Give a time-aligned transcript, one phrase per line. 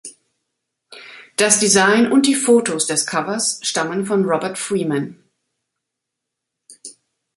[1.35, 5.23] Das Design und die Fotos des Covers stammen von Robert Freeman.